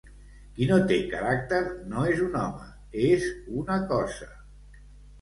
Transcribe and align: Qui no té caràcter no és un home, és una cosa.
Qui 0.53 0.67
no 0.71 0.79
té 0.91 0.97
caràcter 1.11 1.59
no 1.93 2.07
és 2.15 2.25
un 2.31 2.41
home, 2.41 2.73
és 3.13 3.31
una 3.63 3.81
cosa. 3.97 4.35